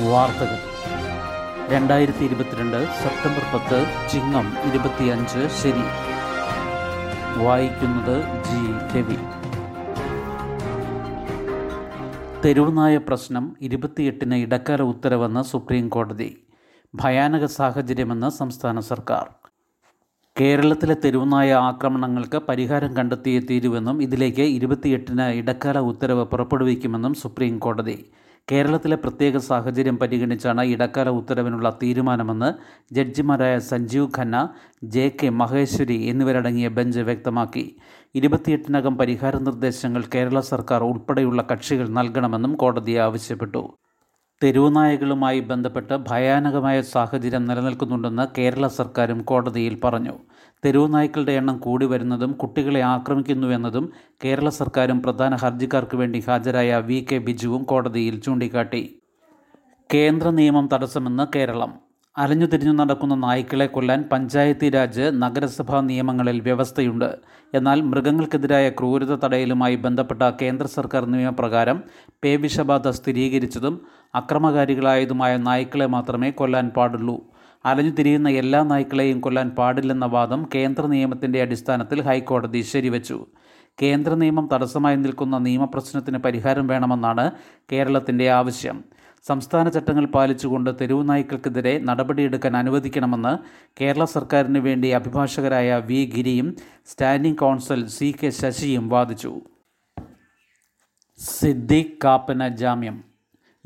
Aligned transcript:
വാർത്തകൾ. 0.00 0.58
രണ്ടായിരത്തി 1.72 2.24
ഇരുപത്തിരണ്ട് 2.24 2.86
സെപ്റ്റംബർ 2.86 3.42
പത്ത് 3.54 3.86
ചിങ്ങം 4.12 4.46
ഇരുപത്തിയഞ്ച് 4.68 5.48
ശനി 5.48 5.86
വായിക്കുന്നത് 7.44 8.16
ജി. 8.20 8.60
രവി. 8.96 9.16
തെരുവുനായ 12.44 12.96
പ്രശ്നം 12.96 13.56
ഇരുപത്തിയെട്ടിന് 13.60 14.34
ഇടക്കാല 14.34 14.82
ഉത്തരവെന്ന് 14.82 15.42
സുപ്രീം 15.42 15.88
കോടതി 15.88 16.46
ഭയാനക 16.94 17.44
സാഹചര്യമെന്ന് 17.44 18.30
സംസ്ഥാന 18.30 18.80
സർക്കാർ. 18.80 19.28
കേരളത്തിലെ 20.40 20.96
തെരുവുനായ 21.04 21.52
ആക്രമണങ്ങൾക്ക് 21.52 22.36
പരിഹാരം 22.36 22.96
കണ്ടെത്തിയേ 22.96 23.40
തീരുവെന്നും 23.40 24.02
ഇതിലേക്ക് 24.02 24.42
ഇരുപത്തിയെട്ടിന് 24.42 25.22
ഇടക്കാല 25.22 25.78
ഉത്തരവ് 25.78 26.24
പുറപ്പെടുവിക്കുമെന്നും 26.24 27.14
സുപ്രീം 27.14 27.58
കോടതി 27.58 28.12
കേരളത്തിലെ 28.50 28.96
പ്രത്യേക 28.96 29.36
സാഹചര്യം 29.36 29.96
പരിഗണിച്ചാണ് 29.96 30.62
ഇടക്കാല 30.62 31.08
ഉത്തരവിനുള്ള 31.08 31.78
തീരുമാനമെന്ന് 31.82 32.48
ജഡ്ജിമാരായ 32.94 33.58
സഞ്ജീവ് 33.58 34.08
ഖന്ന 34.18 34.38
ജെ 34.84 35.04
കെ 35.08 35.28
മഹേശ്വരി 35.28 36.06
എന്നിവരടങ്ങിയ 36.06 36.68
ബെഞ്ച് 36.68 37.00
വ്യക്തമാക്കി. 37.00 37.64
ഇരുപത്തിയെട്ടിനകം 38.14 38.98
പരിഹാര 38.98 39.36
നിർദ്ദേശങ്ങൾ 39.38 40.04
കേരള 40.14 40.40
സർക്കാർ 40.40 40.82
ഉൾപ്പെടെയുള്ള 40.82 41.42
കക്ഷികൾ 41.52 41.88
നൽകണമെന്നും 41.88 42.54
കോടതി 42.54 42.96
ആവശ്യപ്പെട്ടു. 42.96 43.62
തെരുവുനായകളുമായി 44.42 45.40
ബന്ധപ്പെട്ട് 45.40 45.94
ഭയാനകമായ 46.08 46.80
സാഹചര്യം 46.80 47.46
നിലനിൽക്കുന്നുണ്ടെന്ന് 47.46 48.26
കേരള 48.38 48.66
സർക്കാരും 48.66 49.22
കോടതിയിൽ 49.22 49.80
പറഞ്ഞു. 49.84 50.12
തെരുവുനായ്ക്കളുടെ 50.64 51.32
എണ്ണം 51.32 51.58
കൂടി 51.58 51.86
വരുന്നതും 51.86 52.32
കുട്ടികളെ 52.32 52.80
ആക്രമിക്കുന്നുവെന്നതും 52.80 53.92
കേരള 54.24 54.48
സർക്കാരും 54.48 55.02
പ്രധാന 55.02 55.34
ഹർജിക്കാർക്ക് 55.34 55.96
വേണ്ടി 55.96 56.24
ഹാജരായ 56.28 56.76
വി 56.76 57.06
കെ 57.12 57.18
ബിജുവും 57.18 57.62
കോടതിയിൽ 57.62 58.20
ചൂണ്ടിക്കാട്ടി. 58.20 58.98
കേന്ദ്ര 59.94 60.30
നിയമം 60.30 60.68
തടസ്സമെന്ന് 60.72 61.26
കേരളം. 61.36 61.91
അലഞ്ഞുതിരിഞ്ഞു 62.16 62.72
നടക്കുന്ന 62.72 63.14
നായ്ക്കളെ 63.14 63.66
കൊല്ലാൻ 63.66 64.04
പഞ്ചായത്തി 64.12 64.70
രാജ് 64.70 65.00
നഗരസഭാ 65.00 65.80
നിയമങ്ങളിൽ 65.80 66.40
വ്യവസ്ഥയുണ്ട്. 66.40 67.18
എന്നാൽ 67.54 67.80
മൃഗങ്ങൾക്കെതിരായ 67.80 68.70
ക്രൂരത 68.70 69.14
തടയലുമായി 69.14 69.76
ബന്ധപ്പെട്ട 69.76 70.22
കേന്ദ്ര 70.42 70.66
സർക്കാർ 70.66 71.04
നിയമപ്രകാരം 71.04 71.82
പേവിഷബാധ 72.24 72.88
സ്ഥിരീകരിച്ചതും 72.88 73.86
അക്രമകാരികളായതുമായ 74.14 75.36
നായ്ക്കളെ 75.36 75.86
മാത്രമേ 75.86 76.30
കൊല്ലാൻ 76.30 76.68
പാടുള്ളൂ. 76.68 77.22
അലഞ്ഞു 77.64 77.90
തിരിയുന്ന 77.90 78.28
എല്ലാ 78.28 78.62
നായ്ക്കളെയും 78.62 79.20
കൊല്ലാൻ 79.20 79.50
പാടില്ലെന്ന 79.50 80.04
വാദം 80.04 80.48
കേന്ദ്ര 80.54 80.86
നിയമത്തിന്റെ 80.86 81.42
അടിസ്ഥാനത്തിൽ 81.42 82.02
ഹൈക്കോടതി 82.02 82.60
ശരിവച്ചു. 82.60 83.26
കേന്ദ്ര 83.82 84.14
നിയമം 84.14 84.48
തടസ്സമായി 84.52 84.96
നിൽക്കുന്ന 84.96 85.38
നിയമപ്രശ്നത്തിന് 85.38 86.18
പരിഹാരം 86.18 86.66
വേണമെന്നാണ് 86.66 87.30
കേരളത്തിന്റെ 87.72 88.30
ആവശ്യം. 88.30 88.84
സംസ്ഥാന 89.28 89.68
ചട്ടങ്ങൾ 89.68 90.06
പാലിച്ചുകൊണ്ട് 90.06 90.70
തെരുവു 90.80 91.02
നായ്ക്കൾക്കെതിരെ 91.02 91.78
നടപടിയെടുക്കാൻ 91.78 92.56
അനുവദിക്കണമെന്ന് 92.56 93.38
കേരള 93.80 94.04
സർക്കാരിന് 94.04 94.58
വേണ്ടി 94.58 94.88
അഭിഭാഷകരായ 94.88 95.82
വി 95.86 96.12
ഗിരിയും 96.16 96.56
സ്റ്റാൻഡിംഗ് 96.86 97.38
കൗൺസിൽ 97.38 97.86
സി 97.86 98.14
കെ 98.24 98.30
ശശിയും 98.30 98.88
വാദിച്ചു. 98.88 99.40
സിദ്ദീഖ് 101.18 101.98
കാപ്പന് 102.04 102.56
ജാമ്യം. 102.56 103.04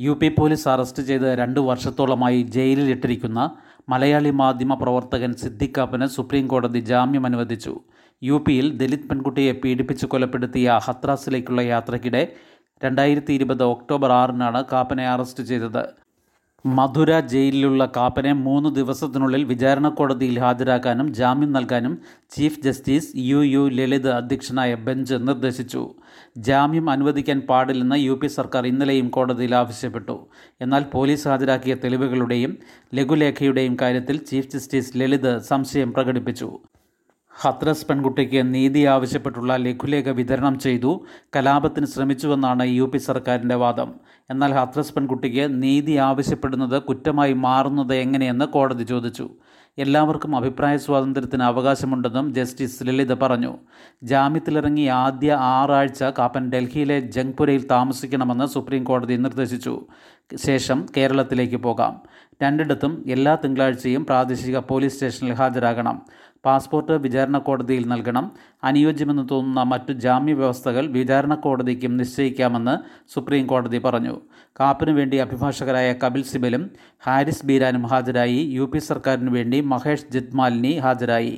യു 0.01 0.13
പി 0.13 0.29
പോലീസ് 0.29 0.69
അറസ്റ്റ് 0.69 1.03
ചെയ്ത് 1.03 1.39
രണ്ട് 1.39 1.61
വർഷത്തോളമായി 1.61 2.43
ജയിലിലിട്ടിരിക്കുന്ന 2.43 3.57
മലയാളി 3.89 4.31
മാധ്യമ 4.31 4.75
പ്രവർത്തകൻ 4.75 5.35
സിദ്ദിഖ് 5.35 5.75
കാപ്പന് 5.79 6.07
സുപ്രീം 6.07 6.47
കോടതി 6.47 6.79
ജാമ്യം 6.79 7.27
അനുവദിച്ചു. 7.27 7.81
യു 8.23 8.45
പിയിൽ 8.49 8.77
ദലിത് 8.77 9.09
പെൺകുട്ടിയെ 9.09 9.53
പീഡിപ്പിച്ച് 9.53 10.07
കൊലപ്പെടുത്തിയ 10.07 10.81
ഹത്രാസിലേക്കുള്ള 10.83 11.61
യാത്രയ്ക്കിടെ 11.61 12.37
രണ്ടായിരത്തി 12.85 13.33
ഇരുപത് 13.33 13.63
ഒക്ടോബർ 13.63 14.13
ആറിനാണ് 14.13 14.65
കാപ്പനെ 14.73 15.09
അറസ്റ്റ് 15.09 15.45
ചെയ്തത്. 15.45 15.85
മധുര 16.67 17.21
ജയിലിലുള്ള 17.21 17.93
കാപ്പനെ 17.97 18.33
മൂന്ന് 18.33 18.75
ദിവസത്തിനുള്ളിൽ 18.75 19.45
വിചാരണ 19.45 19.89
കോടതിയിൽ 19.89 20.39
ഹാജരാക്കാനും 20.39 21.15
ജാമ്യം 21.15 21.53
നൽകാനും 21.53 21.99
chief 22.31 22.61
justice 22.61 23.13
U 23.17 23.45
U 23.45 23.69
Lalit 23.69 24.11
അധ്യക്ഷനായ 24.11 24.75
ബെഞ്ച് 24.75 25.15
നിർദ്ദേശിച്ചു. 25.15 25.95
ജാമ്യം 26.37 26.91
അനുവദിക്കാൻ 26.91 27.41
പാടില്ലെന്ന് 27.41 27.97
യു 27.97 28.13
പി 28.13 28.27
സർക്കാർ 28.27 28.67
ഇന്നലെയും 28.67 29.09
കോടതിയിൽ 29.09 29.55
ആവശ്യപ്പെട്ടു. 29.55 30.27
എന്നാൽ 30.61 30.85
പോലീസ് 30.85 31.29
ഹാജരാക്കിയ 31.29 31.75
തെളിവുകളുടെയും 31.75 32.59
ലഘുലേഖയുടെയും 32.95 33.77
കാര്യത്തിൽ 33.81 34.19
ചീഫ് 34.19 34.51
ജസ്റ്റിസ് 34.51 34.99
ലളിത് 34.99 35.39
സംശയം 35.39 35.93
പ്രകടിപ്പിച്ചു. 35.93 36.61
ഹത്രസ് 37.41 37.87
പെൺകുട്ടിക്ക് 37.87 38.55
നീതി 38.55 38.85
ആവശ്യപ്പെട്ടുള്ള 38.85 39.57
ലഘുലേഖ 39.57 40.11
വിതരണം 40.11 40.59
ചെയ്തു. 40.59 41.05
കലാപത്തിന് 41.37 41.87
ശ്രമിച്ചുവെന്നാണ് 41.87 42.63
യു 42.65 42.83
പി 42.83 42.99
സർക്കാരിന്റെ 42.99 43.55
വാദം. 43.55 43.95
എന്നാൽ 44.31 44.53
ഹത്രസ് 44.53 44.95
പെൺകുട്ടിക്ക് 44.95 45.63
നീതി 45.63 45.93
ആവശ്യപ്പെടുന്നത് 45.93 46.83
കുറ്റമായി 46.83 47.33
മാറുന്നത് 47.33 47.95
എങ്ങനെയെന്ന് 47.95 48.45
കോടതി 48.45 48.85
ചോദിച്ചു. 48.85 49.31
എല്ലാവർക്കും 49.79 50.37
അഭിപ്രായ 50.37 50.77
സ്വാതന്ത്ര്യത്തിന് 50.77 51.43
അവകാശമുണ്ടെന്നും 51.43 52.35
ജസ്റ്റിസ് 52.35 52.85
ലളിത 52.85 53.15
പറഞ്ഞു. 53.15 53.59
ജാമ്യത്തിലിറങ്ങി 54.03 54.87
ആദ്യ 54.87 55.33
ആറാഴ്ച 55.33 56.03
കാപ്പൻ 56.03 56.51
ഡൽഹിയിലെ 56.51 57.01
ജംഗ്പുരയിൽ 57.01 57.67
താമസിക്കണമെന്ന് 57.67 58.47
സുപ്രീം 58.47 58.85
കോടതി 58.85 59.15
നിർദ്ദേശിച്ചു. 59.15 59.87
ശേഷം 60.37 60.87
കേരളത്തിലേക്ക് 60.97 61.57
പോകാം. 61.57 62.01
രണ്ടിടത്തും 62.43 63.05
എല്ലാ 63.07 63.35
തിങ്കളാഴ്ചയും 63.35 64.07
പ്രാദേശിക 64.07 64.59
പോലീസ് 64.59 64.95
സ്റ്റേഷനിൽ 64.95 65.33
ഹാജരാകണം. 65.33 66.03
പാസ്പോർട്ട് 66.47 66.93
വിചാരണ 66.93 67.39
കോടതിയിൽ 67.39 67.85
നൽകണം. 67.89 68.33
അനുയോജ്യമെന്ന് 68.65 69.29
തോന്നുന്ന 69.31 69.63
മറ്റു 69.63 69.93
ജാമ്യ 69.93 70.33
വ്യവസ്ഥകൾ 70.33 70.87
വിചാരണ 70.87 71.35
കോടതിക്കും 71.35 71.97
നിശ്ചയിക്കാമെന്ന് 71.97 72.75
സുപ്രീം 73.15 73.47
കോടതി 73.47 73.79
പറഞ്ഞു. 73.79 74.21
കാപ്പിനു 74.61 74.93
വേണ്ടി 74.93 75.17
അഭിഭാഷകരായ 75.17 75.93
കപിൽ 75.93 76.25
സിബലും 76.25 76.71
ഹാരിസ് 77.05 77.47
ബീരാനും 77.47 77.87
ഹാജരായി. 77.87 78.41
യു 78.59 78.71
പി 78.75 78.79
സർക്കാരിനു 78.79 79.31
വേണ്ടി 79.31 79.61
മഹേഷ് 79.61 80.13
ജിത്മാലിനി 80.13 80.73
ഹാജരായി. 80.79 81.37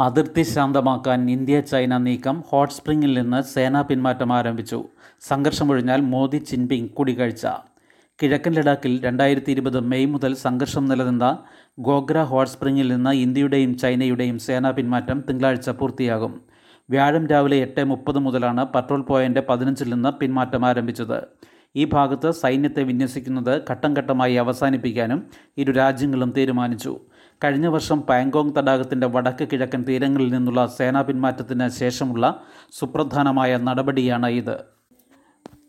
അതിർത്തി 0.00 0.42
ശാന്തമാക്കാൻ 0.42 1.30
ഇന്ത്യ 1.30 1.60
ചൈന 1.60 1.96
നീക്കം 1.96 2.36
ഹോട്ട് 2.48 2.74
സ്പ്രിംഗിൽ 2.74 3.12
നിന്ന് 3.20 3.42
സേനാ 3.42 3.82
പിന്മാറ്റം 3.82 4.32
ആരംഭിച്ചു. 4.32 4.84
സംഘർഷമൊഴിഞ്ഞാൽ 5.20 6.00
മോദി 6.00 6.38
ചിൻപിങ് 6.38 6.88
കൂടിക്കാഴ്ച 6.88 7.46
കിഴക്കൻ 8.22 8.52
ലഡാക്കിൽ 8.52 8.92
രണ്ടായിരത്തി 9.04 9.50
ഇരുപത് 9.50 9.80
മെയ് 9.80 10.06
മുതൽ 10.06 10.32
സംഘർഷം 10.34 10.84
നിലനിന്ന 10.86 11.38
ഗോഗ്ര 11.78 12.22
ഹോട്ട് 12.22 12.52
സ്പ്രിങ്ങിൽ 12.52 12.88
നിന്ന് 12.88 13.10
ഇന്ത്യയുടെയും 13.10 13.78
ചൈനയുടെയും 13.78 14.38
സേനാ 14.38 14.70
പിന്മാറ്റം 14.70 15.24
തിങ്കളാഴ്ച 15.28 15.70
പൂർത്തിയാകും. 15.70 16.40
വ്യാഴം 16.90 17.26
രാവിലെ 17.26 17.56
എട്ട് 17.56 17.84
മുപ്പത് 17.84 18.18
മുതലാണ് 18.18 18.64
പട്രോൾ 18.64 19.02
പോയിന്റ് 19.02 19.40
പതിനഞ്ചിൽ 19.40 19.94
നിന്ന് 19.94 20.08
പിന്മാറ്റം 20.08 20.66
ആരംഭിച്ചത്. 20.66 21.22
ഈ 21.76 21.84
ഭാഗത്ത് 21.84 22.30
സൈന്യത്തെ 22.30 22.82
വിന്യസിക്കുന്നത് 22.82 23.62
ഘട്ടം 23.70 23.94
ഘട്ടമായി 23.94 24.34
അവസാനിപ്പിക്കാനും 24.34 25.26
ഇരു 25.58 25.72
രാജ്യങ്ങളും 25.72 26.30
തീരുമാനിച്ചു. 26.36 27.00
കഴിഞ്ഞ 27.44 27.66
വർഷം 27.66 28.00
പാങ്കോങ് 28.00 28.54
തടാകത്തിന്റെ 28.58 29.06
വടക്ക് 29.06 29.48
കിഴക്കൻ 29.52 29.84
തീരങ്ങളിൽ 29.88 30.32
നിന്നുള്ള 30.32 30.66
സേനാ 30.66 31.02
പിന്മാറ്റത്തിന് 31.02 31.68
ശേഷമുള്ള 31.68 32.40
സുപ്രധാനമായ 32.72 33.56
നടപടിയാണ് 33.56 34.26
ഇത്. 34.26 34.81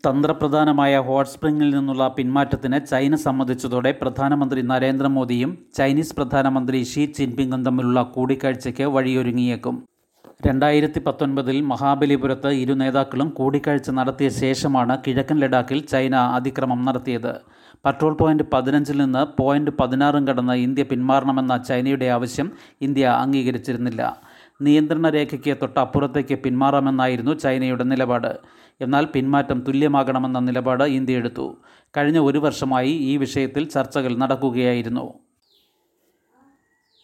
തന്ത്രപ്രധാനമായ 0.06 0.94
ഹോട്ട് 1.08 1.30
സ്പ്രിംഗിൽ 1.30 1.70
നിന്നുള്ള 1.76 2.06
പിന്മാറ്റത്തിന് 2.16 2.78
ചൈന 2.90 3.16
സമ്മതിച്ചതോടെ 3.16 3.92
പ്രധാനമന്ത്രി 4.02 4.62
നരേന്ദ്രമോദിയും 4.72 5.52
ചൈനീസ് 5.78 6.16
പ്രധാനമന്ത്രി 6.16 6.80
ഷീ 6.84 7.04
ജിൻപിങ്ങും 7.18 7.62
തമ്മിലുള്ള 7.66 8.02
കൂടിക്കാഴ്ചയ്ക്ക് 8.16 8.84
വഴിയൊരുങ്ങിയേക്കും. 8.96 9.76
രണ്ടായിരത്തി 10.48 11.00
പത്തൊൻപതിൽ 11.06 11.62
മഹാബലിപുരത്ത് 11.62 12.50
ഇരു 12.64 12.74
നേതാക്കളും 12.74 13.30
കൂടിക്കാഴ്ച 13.30 13.90
നടത്തിയ 13.90 14.30
ശേഷമാണ് 14.30 14.98
കിഴക്കൻ 15.08 15.38
ലഡാക്കിൽ 15.40 15.80
ചൈന 15.92 16.16
അതിക്രമം 16.16 16.86
നടത്തിയത്. 16.86 17.34
പട്രോൾ 17.86 18.14
പോയിന്റ് 18.14 18.44
പതിനഞ്ചിൽ 18.54 18.98
നിന്ന് 18.98 19.26
പോയിന്റ് 19.40 19.72
പതിനാറും 19.80 20.28
കടന്ന് 20.28 20.54
ഇന്ത്യ 20.54 20.84
പിന്മാറണമെന്ന 20.84 21.58
ചൈനയുടെ 21.70 22.06
ആവശ്യം 22.06 22.52
ഇന്ത്യ 22.82 23.06
അംഗീകരിച്ചിരുന്നില്ല. 23.24 24.02
നിയന്ത്രണ 24.62 25.10
രേഖയ്ക്ക് 25.10 25.58
തൊട്ടപ്പുറത്തേക്ക് 25.62 26.36
പിന്മാറാമെന്നായിരുന്നു 26.44 27.34
ചൈനയുടെ 27.34 27.84
നിലപാട്. 27.84 28.32
എന്നാൽ 28.82 29.06
പിന്മാറ്റം 29.06 29.60
തുല്യമാകണമെന്ന 29.60 30.40
നിലപാട് 30.40 30.84
ഇന്ത്യ 30.84 31.18
എടുത്തു. 31.18 31.58
കഴിഞ്ഞ 31.98 32.20
ഒരു 32.20 32.38
വർഷമായി 32.38 32.90
ഈ 32.90 33.18
വിഷയത്തിൽ 33.18 33.66
ചർച്ചകൾ 33.66 34.18
നടക്കുകയായിരുന്നു. 34.18 35.14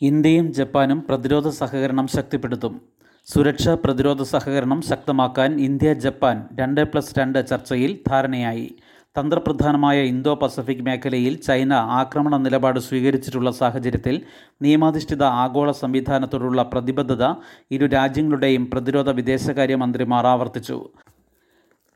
ഇന്ത്യയും 0.02 0.54
ജപ്പാനും 0.54 1.02
പ്രതിരോധ 1.02 1.50
സഹകരണം 1.50 2.08
ശക്തിപ്പെടുത്തും. 2.08 2.82
സുരക്ഷാ 3.28 3.78
പ്രതിരോധ 3.84 4.24
സഹകരണം 4.24 4.82
ശക്തമാക്കാൻ 4.82 5.60
ഇന്ത്യ 5.62 5.94
ജപ്പാൻ 5.94 6.48
രണ്ട് 6.60 6.82
പ്ലസ് 6.82 7.20
രണ്ട് 7.20 7.48
ചർച്ചയിൽ 7.48 8.00
ധാരണയായി. 8.10 8.76
തന്ത്രപ്രധാനമായ 9.20 10.02
ഇന്തോ 10.02 10.36
പസഫിക് 10.36 10.82
മേഖലയിൽ 10.82 11.36
ചൈന 11.36 11.74
ആക്രമണ 11.74 12.38
നിലപാട് 12.38 12.80
സ്വീകരിച്ചിട്ടുള്ള 12.80 13.52
സാഹചര്യത്തിൽ 13.52 14.22
നിയമാധിഷ്ഠിത 14.62 15.24
ആഗോള 15.24 15.72
സംവിധാനത്തോടുള്ള 15.72 16.64
പ്രതിബദ്ധത 16.64 17.34
ഇരു 17.72 17.86
രാജ്യങ്ങളുടെയും 17.86 18.72
പ്രതിരോധ 18.72 19.10
വിദേശകാര്യ 19.10 19.76
മന്ത്രിമാർ 19.76 20.28
ആവർത്തിച്ചു. 20.28 20.90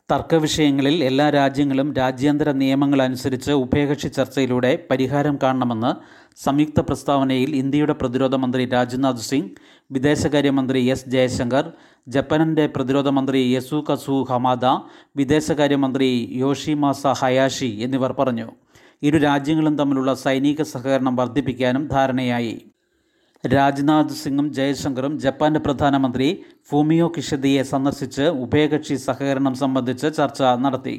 തർക്കവിഷയങ്ങളിൽ 0.10 1.04
എല്ലാ 1.04 1.30
രാജ്യങ്ങളും 1.30 1.94
രാജ്യാന്തര 1.98 2.52
നിയമങ്ങൾ 2.52 3.02
അനുസരിച്ച് 3.02 3.52
ഉഭയകക്ഷി 3.52 4.08
ചർച്ചയിലൂടെ 4.08 4.72
പരിഹാരം 4.90 5.40
കാണണമെന്ന് 5.44 5.92
സംയുക്ത 6.44 6.80
പ്രസ്താവനയിൽ 6.80 7.56
ഇന്ത്യയുടെ 7.56 7.94
പ്രതിരോധ 7.94 8.36
മന്ത്രി 8.36 8.66
രാജ്നാഥ് 8.66 9.24
സിംഗ് 9.30 9.52
വിദേശകാര്യമന്ത്രി 9.92 10.86
എസ് 10.86 11.10
ജയശങ്കർ 11.10 11.72
ജപ്പാനിന്റെ 12.08 12.68
പ്രതിരോധ 12.68 13.08
മന്ത്രി 13.08 13.54
യസു 13.54 13.86
കസു 13.90 14.18
ഹമാദ 14.30 14.66
വിദേശകാര്യമന്ത്രി 15.16 16.30
യോഷിമാസ 16.36 17.08
ഹയാഷി 17.22 17.72
എന്നിവർ 17.80 18.12
പറഞ്ഞു. 18.12 18.48
ഇരു 19.02 19.18
രാജ്യങ്ങളും 19.18 19.78
തമ്മിലുള്ള 19.78 20.14
സൈനിക 20.14 20.62
സഹകരണം 20.62 21.16
വർദ്ധിപ്പിക്കാനും 21.16 21.88
ധാരണയായി. 21.88 22.73
രാജ്നാഥ് 23.44 24.10
സിംഗും 24.10 24.54
ജയശങ്കറും 24.54 25.19
ജപ്പാന്റെ 25.19 25.60
പ്രധാനമന്ത്രി 25.60 26.28
ഫൂമിയോ 26.69 27.07
കിഷദിയെ 27.16 27.63
സന്ദർശിച്ച് 27.63 28.25
ഉഭയകക്ഷി 28.44 28.95
സഹകരണം 28.95 29.54
സംബന്ധിച്ച് 29.54 30.07
ചർച്ച 30.18 30.42
നടത്തി. 30.66 30.95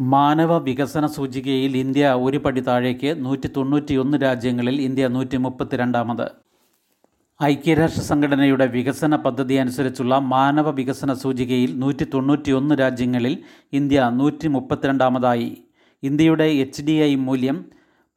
മാനവ 0.00 0.58
വികസന 0.58 1.06
സൂചികയിൽ 1.06 1.76
ഇന്ത്യ 1.76 2.14
ഒരു 2.22 2.38
പടി 2.38 2.60
താഴേക്ക് 2.60 3.10
നൂറ്റി 3.24 3.48
തൊണ്ണൂറ്റിയൊന്ന് 3.56 4.16
രാജ്യങ്ങളിൽ 4.18 4.80
ഇന്ത്യ 4.80 5.08
നൂറ്റി 5.08 5.36
മുപ്പത്തിരണ്ടാമത് 5.36 6.26
ഐക്യരാഷ്ട്ര 7.40 8.02
സംഘടനയുടെ 8.02 8.66
വികസന 8.66 9.16
പദ്ധതി 9.16 9.54
അനുസരിച്ചുള്ള 9.54 10.18
മാനവ 10.18 10.70
വികസന 10.70 11.12
സൂചികയിൽ 11.14 11.78
നൂറ്റി 11.78 12.04
തൊണ്ണൂറ്റിയൊന്ന് 12.04 12.74
രാജ്യങ്ങളിൽ 12.74 13.34
ഇന്ത്യ 13.72 14.10
നൂറ്റി 14.10 14.48
മുപ്പത്തിരണ്ടാമതായി 14.48 15.50
ഇന്ത്യയുടെ 16.02 16.46
എച്ച് 16.56 16.82
ഡി 16.82 16.92
ഐ 17.02 17.14
മൂല്യം 17.14 17.58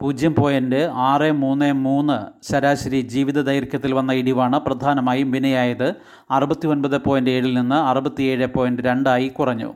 പൂജ്യം 0.00 0.34
പോയിന്റ് 0.34 0.90
ആറ് 0.92 1.32
മൂന്ന് 1.32 1.72
മൂന്ന് 1.72 2.18
ശരാശരി 2.52 3.00
ജീവിത 3.00 3.42
ദൈർഘ്യത്തിൽ 3.42 3.94
വന്ന 3.94 4.12
ഇടിവാണ് 4.12 4.60
പ്രധാനമായും 4.60 5.30
വിനയായത്. 5.30 5.94
അറുപത്തി 6.30 6.66
ഒൻപത് 6.66 6.98
പോയിന്റ് 6.98 7.30
ഏഴിൽ 7.30 7.54
നിന്ന് 7.54 7.76
അറുപത്തിയേഴ് 7.76 8.46
പോയിന്റ് 8.46 8.82
രണ്ടായി 8.82 9.28
കുറഞ്ഞു. 9.28 9.74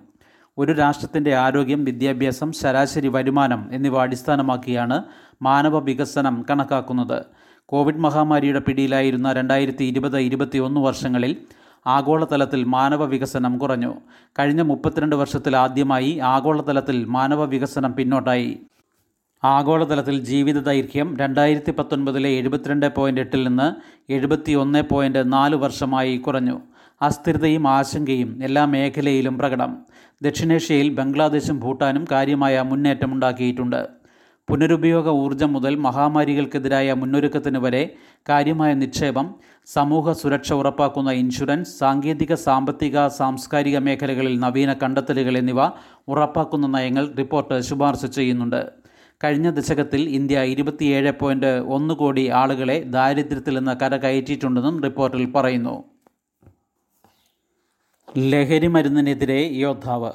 ഒരു 0.59 0.73
രാഷ്ട്രത്തിന്റെ 0.73 1.35
ആരോഗ്യം 1.35 1.85
വിദ്യാഭ്യാസം 1.85 2.53
ശരാശരി 2.53 3.09
വരുമാനം 3.09 3.69
എന്നിവ 3.73 4.03
അടിസ്ഥാനമാക്കിയാണ് 4.03 5.03
മാനവ 5.43 5.79
വികസനം 5.79 6.44
കണക്കാക്കുന്നത്. 6.50 7.23
കോവിഡ് 7.67 7.99
മഹാമാരിയുടെ 7.99 8.59
പിടിയിലായിരുന്ന 8.59 9.32
രണ്ടായിരത്തി 9.32 9.85
ഇരുപത് 9.85 10.19
ഇരുപത്തി 10.19 10.59
ഒന്ന് 10.59 10.81
വർഷങ്ങളിൽ 10.81 11.37
ആഗോളതലത്തിൽ 11.87 12.65
മാനവ 12.65 13.05
വികസനം 13.05 13.59
കുറഞ്ഞു. 13.59 13.94
കഴിഞ്ഞ 14.38 14.62
മുപ്പത്തിരണ്ട് 14.62 15.17
വർഷത്തിൽ 15.17 15.56
ആദ്യമായി 15.56 16.19
ആഗോളതലത്തിൽ 16.19 17.05
മാനവ 17.05 17.44
വികസനം 17.44 17.94
പിന്നോട്ടായി. 17.94 18.59
ആഗോളതലത്തിൽ 19.44 20.20
ജീവിത 20.20 20.58
ദൈർഘ്യം 20.58 21.17
രണ്ടായിരത്തി 21.19 21.73
പത്തൊൻപതിലെ 21.79 22.29
എഴുപത്തിരണ്ട് 22.29 22.87
പോയിന്റ് 22.96 23.20
എട്ടിൽ 23.20 23.49
നിന്ന് 23.49 23.67
എഴുപത്തി 24.12 24.52
ഒന്ന് 24.52 24.82
പോയിന്റ് 24.82 25.32
നാല് 25.32 25.56
വർഷമായി 25.56 26.17
കുറഞ്ഞു. 26.17 26.61
അസ്ഥിരതയും 27.02 27.69
ആശങ്കയും 27.69 28.38
എല്ലാ 28.43 28.64
മേഖലയിലും 28.64 29.38
പ്രകടം. 29.38 29.76
ദക്ഷിണേഷ്യയിൽ 30.23 30.88
ബംഗ്ലാദേശും 30.88 31.61
ഭൂട്ടാനും 31.61 32.06
കാര്യമായ 32.12 32.62
മുന്നേറ്റമുണ്ടാക്കിയിട്ടുണ്ട് 32.62 33.87
പുനരുപയോഗ 34.49 35.08
ഊർജം 35.08 35.52
മുതൽ 35.52 35.75
മഹാമാരികൾക്കെതിരായ 35.76 36.93
മുന്നൊരുക്കത്തിന് 36.93 37.58
വരെ 37.58 37.94
കാര്യമായ 38.29 38.75
നിക്ഷേപം 38.75 39.35
സമൂഹ 39.67 40.12
സുരക്ഷ 40.12 40.52
ഉറപ്പാക്കുന്ന 40.52 41.11
ഇൻഷുറൻസ് 41.11 41.79
സാങ്കേതിക 41.79 42.35
സാമ്പത്തിക 42.35 43.06
സാംസ്കാരിക 43.08 43.79
മേഖലകളിൽ 43.79 44.40
നവീന 44.40 44.73
കണ്ടെത്തലുകൾ 44.73 45.38
എന്നിവ 45.38 45.61
ഉറപ്പാക്കുന്ന 46.08 46.67
നയങ്ങൾ 46.67 47.14
റിപ്പോർട്ട് 47.19 47.61
ശുപാർശ 47.61 48.05
ചെയ്യുന്നുണ്ട്. 48.06 48.84
കഴിഞ്ഞ 49.20 49.50
ദശകത്തിൽ 49.50 50.08
ഇന്ത്യ 50.08 50.40
ഇരുപത്തിയേഴ് 50.43 51.12
പോയിന്റ് 51.12 51.46
ഒന്ന് 51.46 51.94
കോടി 51.94 52.28
ആളുകളെ 52.28 52.82
ദാരിദ്ര്യത്തിൽ 52.82 53.58
നിന്ന് 53.58 53.81
കരകയറ്റിയിട്ടുണ്ടെന്നും 53.81 54.82
റിപ്പോർട്ടിൽ 54.82 55.32
പറയുന്നു. 55.32 55.84
ലഹരി 58.19 58.66
മരുന്നിനെതിരെ 58.66 59.40
യോദ്ധാവ്. 59.52 60.12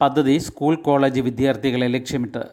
പദ്ധതി 0.00 0.38
സ്കൂൾ 0.38 0.74
കോളേജ് 0.74 1.20
വിദ്യാർത്ഥികളെ 1.20 1.86
ലക്ഷ്യമിട്ട്. 1.86 2.44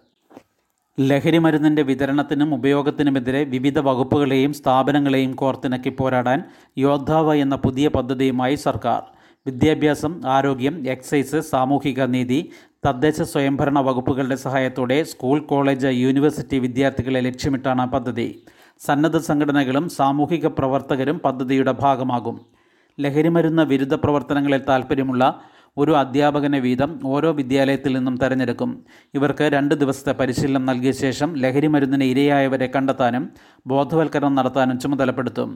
ലഹരി 1.00 1.38
മരുന്നിന്റെ 1.38 1.82
വിതരണത്തിനും 1.82 2.54
ഉപയോഗത്തിനുമെതിരെ 2.54 3.44
വിവിധ 3.44 3.80
വകുപ്പുകളെയും 3.80 4.54
സ്ഥാപനങ്ങളെയും 4.54 5.32
കോർത്തിണക്കി 5.32 5.90
പോരാടാൻ 5.90 6.44
യോദ്ധാവ് 6.78 7.36
എന്ന 7.36 7.56
പുതിയ 7.56 7.88
പദ്ധതിയുമായി 7.88 8.56
സർക്കാർ. 8.56 9.04
വിദ്യാഭ്യാസം 9.46 10.22
ആരോഗ്യം 10.28 10.88
എക്സൈസ് 10.88 11.42
സാമൂഹിക 11.42 12.02
നീതി 12.02 12.52
തദ്ദേശ 12.86 13.22
സ്വയംഭരണ 13.22 13.80
വകുപ്പുകളുടെ 13.80 14.36
സഹായത്തോടെ 14.44 14.96
സ്കൂൾ 15.04 15.40
കോളേജ് 15.40 15.90
യൂണിവേഴ്സിറ്റി 16.04 16.58
വിദ്യാർത്ഥികളെ 16.60 17.20
ലക്ഷ്യമിട്ടാണ് 17.26 17.84
പദ്ധതി. 17.92 18.26
സന്നദ്ധ 18.86 19.18
സംഘടനകളും 19.18 19.86
സാമൂഹിക 19.90 20.48
പ്രവർത്തകരും 20.48 21.18
പദ്ധതിയുടെ 21.26 21.74
ഭാഗമാകും. 21.84 22.38
ലഹരിമരുന്ന് 23.00 23.64
വിരുദ്ധ 23.64 23.96
പ്രവർത്തനങ്ങളിൽ 23.96 24.62
താൽപ്പര്യമുള്ള 24.70 25.26
ഒരു 25.78 25.92
അധ്യാപകനെ 25.92 26.60
വീതം 26.60 26.92
ഓരോ 27.06 27.30
വിദ്യാലയത്തിൽ 27.32 27.92
നിന്നും 27.98 28.16
തെരഞ്ഞെടുക്കും. 28.22 28.72
ഇവർക്ക് 29.14 29.46
രണ്ട് 29.56 29.76
ദിവസത്തെ 29.76 30.14
പരിശീലനം 30.22 30.66
നൽകിയ 30.66 30.92
ശേഷം 30.92 31.30
ലഹരിമരുന്നിന് 31.44 32.04
ഇരയായവരെ 32.04 32.68
കണ്ടെത്താനും 32.76 33.30
ബോധവൽക്കരണം 33.68 34.36
നടത്താനും 34.36 34.80
ചുമതലപ്പെടുത്തും. 34.80 35.52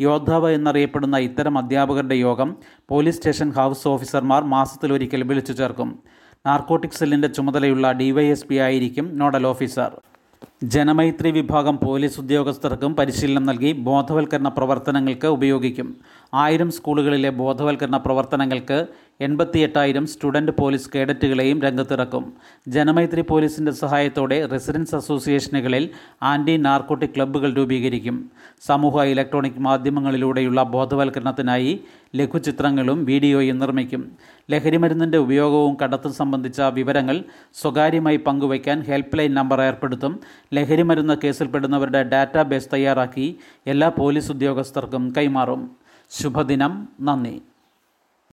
യോദ്ധാവ് 0.00 0.50
എന്നറിയപ്പെടുന്ന 0.50 1.18
ഇത്തരം 1.28 1.58
അധ്യാപകരുടെ 1.58 2.14
യോഗം 2.14 2.56
പോലീസ് 2.88 3.16
സ്റ്റേഷൻ 3.16 3.50
ഹൗസ് 3.58 3.88
ഓഫീസർമാർ 3.88 4.42
മാസത്തിലൊരിക്കൽ 4.56 5.22
വിളിച്ചു 5.22 5.52
ചേർക്കും. 5.52 5.92
നാർക്കോട്ടിക് 6.46 6.90
സെല്ലിന്റെ 6.90 7.28
ചുമതലയുള്ള 7.28 7.92
ഡിവൈഎസ്പി 7.92 8.54
ആയിരിക്കും 8.54 9.18
നോഡൽ 9.18 9.46
ഓഫീസർ. 9.46 9.90
ജനമൈത്രി 10.64 11.30
വിഭാഗം 11.30 11.78
പോലീസ് 11.78 12.20
ഉദ്യോഗസ്ഥർക്കും 12.20 12.96
പരിശീലനം 12.96 13.44
നൽകി 13.46 13.72
ബോധവൽക്കരണ 13.72 14.48
പ്രവർത്തനങ്ങൾക്ക് 14.48 15.26
ഉപയോഗിക്കും. 15.26 15.88
ആയിരം 16.32 16.70
സ്കൂളുകളിലെ 16.70 17.30
ബോധവൽക്കരണ 17.30 17.96
പ്രവർത്തനങ്ങൾക്ക് 17.96 18.86
എൺപത്തിയെട്ടായിരം 19.20 20.06
സ്റ്റുഡന്റ് 20.06 20.52
പോലീസ് 20.58 20.90
കേഡറ്റുകളെയും 20.94 21.62
രംഗത്തിറക്കും. 21.62 22.32
ജനമൈത്രി 22.68 23.20
പോലീസിന്റെ 23.20 23.72
സഹായത്തോടെ 23.72 24.46
റെസിഡൻസ് 24.46 24.94
അസോസിയേഷനുകളിൽ 24.94 25.90
ആന്റി 26.22 26.56
നാർക്കോട്ടിക് 26.56 27.10
ക്ലബ്ബുകൾ 27.16 27.54
രൂപീകരിക്കും. 27.54 28.30
സമൂഹ 28.60 29.02
ഇലക്ട്രോണിക് 29.02 29.58
മാധ്യമങ്ങളിലൂടെയുള്ള 29.58 30.62
ബോധവൽക്കരണത്തിനായി 30.62 31.80
ലഘുചിത്രങ്ങളും 32.16 33.04
വീഡിയോയും 33.04 33.58
നിർമ്മിക്കും. 33.58 34.12
ലഹരിമരുന്നിന്റെ 34.50 35.18
ഉപയോഗവും 35.18 35.76
കടത്തും 35.82 36.12
സംബന്ധിച്ച 36.12 36.60
വിവരങ്ങൾ 36.60 37.24
സ്വകാര്യമായി 37.62 38.16
പങ്കുവയ്ക്കാൻ 38.16 38.80
ഹെൽപ്പ് 38.82 39.18
ലൈൻ 39.18 39.34
നമ്പർ 39.34 39.60
ഏർപ്പെടുത്തും. 39.62 40.20
ലഹരിമരുന്ന് 40.54 41.16
കേസിൽപ്പെടുന്നവരുടെ 41.24 42.02
ഡാറ്റാബേസ് 42.02 42.72
തയ്യാറാക്കി 42.72 43.36
എല്ലാ 43.66 43.88
പോലീസ് 43.88 44.32
ഉദ്യോഗസ്ഥർക്കും 44.32 45.12
കൈമാറും. 45.16 45.79
ശുഭദിനം. 46.10 46.88
നന്ദി. 47.00 47.42